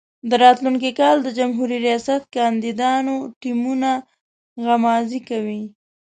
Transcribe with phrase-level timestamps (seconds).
[0.29, 3.91] د راتلونکي کال د جمهوري ریاست کاندیدانو ټیمونه
[4.63, 5.63] غمازي کوي.